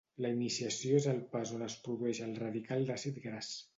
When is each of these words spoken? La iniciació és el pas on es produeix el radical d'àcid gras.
La 0.25 0.29
iniciació 0.35 0.95
és 1.01 1.05
el 1.11 1.19
pas 1.35 1.53
on 1.57 1.61
es 1.67 1.75
produeix 1.85 2.23
el 2.29 2.35
radical 2.41 2.87
d'àcid 2.89 3.21
gras. 3.29 3.53